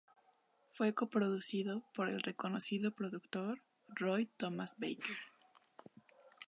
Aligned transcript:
Fue 0.71 0.95
coproducido 0.95 1.83
por 1.93 2.09
el 2.09 2.21
reconocido 2.23 2.89
productor 2.89 3.61
Roy 3.87 4.25
Thomas 4.25 4.73
Baker. 4.79 5.15